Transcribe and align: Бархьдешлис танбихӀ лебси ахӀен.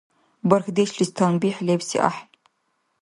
Бархьдешлис 0.49 1.09
танбихӀ 1.15 1.61
лебси 1.67 1.97
ахӀен. 2.07 2.29